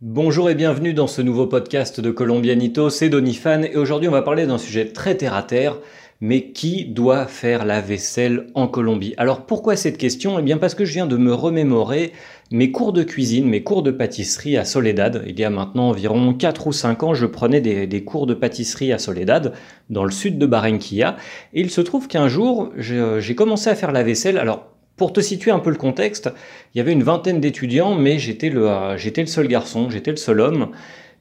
[0.00, 4.22] Bonjour et bienvenue dans ce nouveau podcast de Colombianito, c'est Donifan et aujourd'hui on va
[4.22, 5.76] parler d'un sujet très terre à terre,
[6.20, 10.38] mais qui doit faire la vaisselle en Colombie Alors pourquoi cette question?
[10.38, 12.12] Eh bien parce que je viens de me remémorer
[12.52, 15.24] mes cours de cuisine, mes cours de pâtisserie à Soledad.
[15.26, 18.34] Il y a maintenant environ 4 ou 5 ans, je prenais des, des cours de
[18.34, 19.52] pâtisserie à Soledad,
[19.90, 21.16] dans le sud de Barranquilla,
[21.54, 24.38] et il se trouve qu'un jour j'ai commencé à faire la vaisselle.
[24.38, 26.30] Alors pour te situer un peu le contexte,
[26.74, 30.16] il y avait une vingtaine d'étudiants, mais j'étais le, euh, le seul garçon, j'étais le
[30.18, 30.72] seul homme.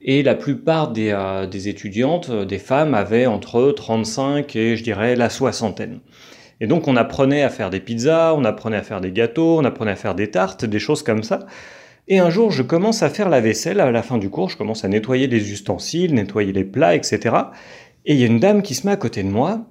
[0.00, 4.82] Et la plupart des, euh, des, étudiantes, euh, des femmes, avaient entre 35 et je
[4.82, 6.00] dirais la soixantaine.
[6.60, 9.64] Et donc on apprenait à faire des pizzas, on apprenait à faire des gâteaux, on
[9.64, 11.40] apprenait à faire des tartes, des choses comme ça.
[12.08, 14.56] Et un jour, je commence à faire la vaisselle à la fin du cours, je
[14.56, 17.36] commence à nettoyer les ustensiles, nettoyer les plats, etc.
[18.06, 19.66] Et il y a une dame qui se met à côté de moi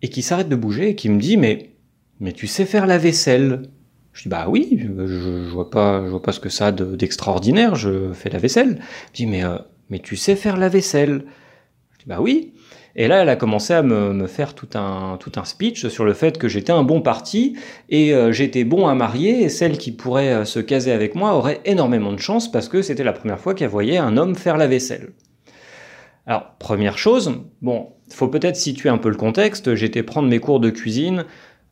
[0.00, 1.72] et qui s'arrête de bouger et qui me dit mais
[2.20, 3.62] mais tu sais faire la vaisselle
[4.12, 7.74] Je dis bah oui, je, vois pas, je vois pas ce que ça d'extraordinaire.
[7.74, 8.80] je fais la vaisselle.
[9.08, 9.58] Je dis mais euh,
[9.90, 11.24] mais tu sais faire la vaisselle
[11.92, 12.52] Je dis bah oui.
[12.96, 16.04] Et là, elle a commencé à me, me, faire tout un, tout un speech sur
[16.04, 17.56] le fait que j'étais un bon parti
[17.90, 21.34] et euh, j'étais bon à marier et celle qui pourrait euh, se caser avec moi
[21.34, 24.56] aurait énormément de chance parce que c'était la première fois qu'elle voyait un homme faire
[24.56, 25.12] la vaisselle.
[26.26, 29.76] Alors, première chose, bon, faut peut-être situer un peu le contexte.
[29.76, 31.24] J'étais prendre mes cours de cuisine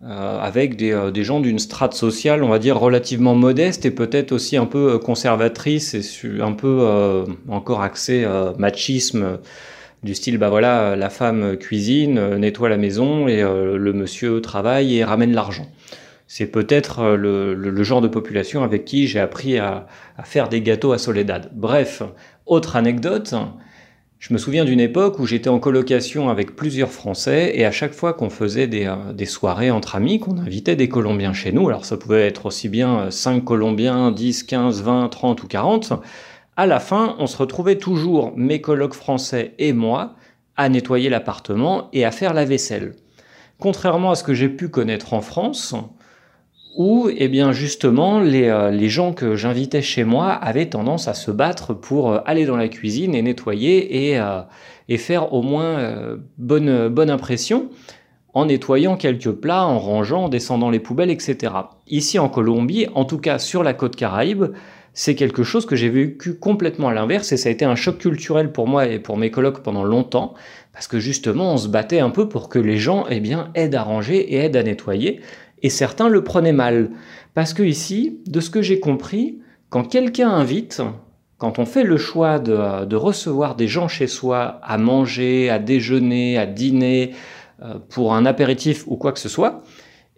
[0.04, 3.90] euh, avec des, euh, des gens d'une strate sociale, on va dire, relativement modeste et
[3.90, 8.26] peut-être aussi un peu euh, conservatrice et un peu encore axé
[8.58, 9.38] machisme
[10.02, 15.04] du style bah voilà la femme cuisine nettoie la maison et le monsieur travaille et
[15.04, 15.66] ramène l'argent.
[16.26, 19.86] C'est peut-être le, genre de population avec qui j'ai appris à,
[20.24, 21.50] faire des gâteaux à Soledad.
[21.54, 22.02] Bref
[22.44, 23.34] autre anecdote
[24.18, 27.92] je me souviens d'une époque où j'étais en colocation avec plusieurs Français et à chaque
[27.92, 31.84] fois qu'on faisait des, euh, soirées entre amis, qu'on invitait des Colombiens chez nous, alors
[31.84, 35.92] ça pouvait être aussi bien 5 Colombiens, 10, 15, 20, 30 ou 40,
[36.56, 40.14] à la fin on se retrouvait toujours, mes colocs français et moi,
[40.56, 42.94] à nettoyer l'appartement et à faire la vaisselle.
[43.58, 45.74] Contrairement à ce que j'ai pu connaître en France,
[46.76, 51.14] où, eh bien, justement, les, euh, les gens que j'invitais chez moi avaient tendance à
[51.14, 54.42] se battre pour euh, aller dans la cuisine et nettoyer et, euh,
[54.88, 57.70] et faire au moins bonne, bonne impression
[58.34, 61.54] en nettoyant quelques plats, en rangeant, en descendant les poubelles, etc.
[61.88, 64.44] Ici en Colombie, en tout cas sur la côte Caraïbe,
[64.98, 67.98] c'est quelque chose que j'ai vécu complètement à l'inverse et ça a été un choc
[67.98, 70.32] culturel pour moi et pour mes colocs pendant longtemps
[70.72, 73.74] parce que justement on se battait un peu pour que les gens eh bien aident
[73.74, 75.20] à ranger et aident à nettoyer
[75.62, 76.90] et certains le prenaient mal.
[77.34, 80.82] Parce que ici, de ce que j'ai compris, quand quelqu'un invite,
[81.38, 85.58] quand on fait le choix de, de, recevoir des gens chez soi à manger, à
[85.58, 87.12] déjeuner, à dîner,
[87.62, 89.62] euh, pour un apéritif ou quoi que ce soit,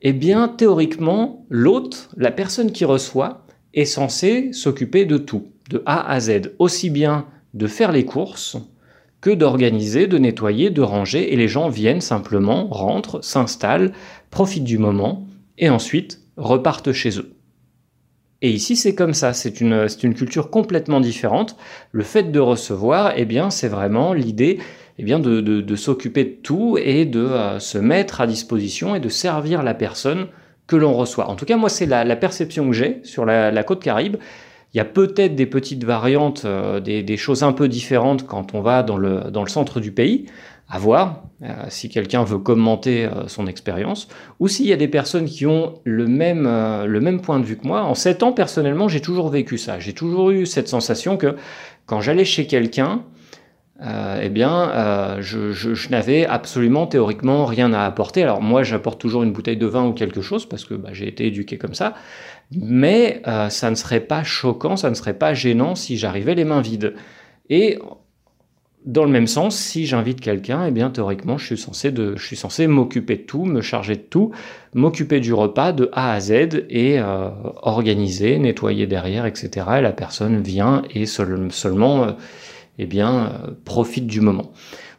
[0.02, 6.10] eh bien théoriquement, l'hôte, la personne qui reçoit, est censé s'occuper de tout, de A
[6.10, 8.56] à Z, aussi bien de faire les courses
[9.20, 13.92] que d'organiser, de nettoyer, de ranger, et les gens viennent simplement, rentrent, s'installent,
[14.30, 15.26] profitent du moment,
[15.58, 17.34] et ensuite repartent chez eux.
[18.40, 21.56] Et ici, c'est comme ça, c'est une, culture complètement différente.
[21.90, 24.60] Le fait de recevoir, eh bien, c'est vraiment l'idée
[24.98, 29.08] eh bien, de, s'occuper de tout et de euh, se mettre à disposition et de
[29.08, 30.28] servir la personne
[30.68, 31.28] que l'on reçoit.
[31.28, 34.16] En tout cas, moi, c'est la, perception que j'ai sur la, la, côte caraïbe.
[34.74, 38.60] Il y a peut-être des petites variantes, euh, des, choses un peu différentes quand on
[38.60, 40.26] va dans le, centre du pays,
[40.68, 44.08] à voir euh, si quelqu'un veut commenter euh, son expérience,
[44.40, 47.56] ou s'il y a des personnes qui ont le même, le même point de vue
[47.56, 47.82] que moi.
[47.82, 49.78] En sept ans, personnellement, j'ai toujours vécu ça.
[49.78, 51.36] J'ai toujours eu cette sensation que
[51.86, 53.02] quand j'allais chez quelqu'un,
[53.80, 58.24] euh, eh bien, euh, je, n'avais absolument théoriquement rien à apporter.
[58.24, 61.06] Alors moi, j'apporte toujours une bouteille de vin ou quelque chose parce que bah, j'ai
[61.06, 61.94] été éduqué comme ça,
[62.50, 66.44] mais euh, ça ne serait pas choquant, ça ne serait pas gênant si j'arrivais les
[66.44, 66.94] mains vides.
[67.50, 67.78] Et
[68.84, 72.26] dans le même sens, si j'invite quelqu'un, eh bien théoriquement, je suis censé de, je
[72.26, 74.32] suis censé m'occuper de tout, me charger de tout,
[74.74, 77.00] m'occuper du repas de A à Z et
[77.62, 79.66] organiser, nettoyer derrière, etc.
[79.78, 82.16] Et la personne vient et seul, seulement,
[82.78, 84.52] eh bien, euh, profite du moment.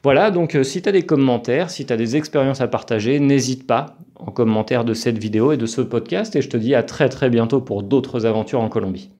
[0.04, 3.20] Voilà, donc euh, si tu as des commentaires, si tu as des expériences à partager,
[3.20, 6.76] n'hésite pas en commentaire de cette vidéo et de ce podcast et je te dis
[6.76, 9.10] à très très bientôt pour d'autres aventures en Colombie.